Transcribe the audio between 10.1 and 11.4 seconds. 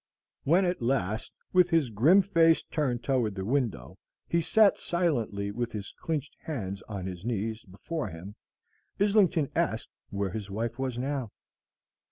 his wife was now.